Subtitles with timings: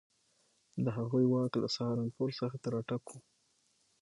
[0.83, 3.17] د هغوی واک له سهارنپور څخه تر اټک وو.